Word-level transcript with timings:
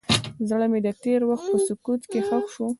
زړه 0.49 0.65
مې 0.71 0.79
د 0.85 0.87
تېر 1.03 1.21
وخت 1.29 1.45
په 1.51 1.57
سکوت 1.67 2.01
کې 2.11 2.19
ښخ 2.27 2.45
شو. 2.53 2.65